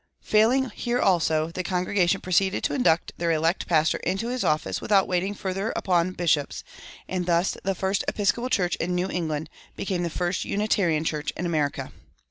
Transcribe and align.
Failing 0.23 0.71
here 0.71 0.97
also, 0.99 1.51
the 1.51 1.61
congregation 1.61 2.21
proceeded 2.21 2.63
to 2.63 2.73
induct 2.73 3.13
their 3.17 3.31
elect 3.31 3.67
pastor 3.67 3.97
into 3.99 4.29
his 4.29 4.43
office 4.43 4.81
without 4.81 5.07
waiting 5.07 5.35
further 5.35 5.71
upon 5.75 6.13
bishops; 6.13 6.63
and 7.07 7.27
thus 7.27 7.55
"the 7.63 7.75
first 7.75 8.03
Episcopal 8.07 8.49
church 8.49 8.75
in 8.77 8.95
New 8.95 9.11
England 9.11 9.47
became 9.75 10.01
the 10.01 10.09
first 10.09 10.43
Unitarian 10.43 11.03
church 11.03 11.29
in 11.37 11.45
America." 11.45 11.91